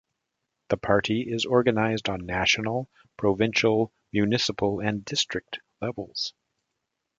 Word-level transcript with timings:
The 0.69 0.77
party 0.77 1.21
is 1.31 1.45
organized 1.45 2.09
on 2.09 2.25
national, 2.25 2.89
provincial, 3.17 3.93
municipal 4.11 4.79
and 4.79 5.05
district 5.05 5.59
levels. 5.79 6.33